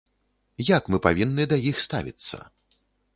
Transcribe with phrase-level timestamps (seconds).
[0.77, 2.41] Як мы павінны да іх ставіцца?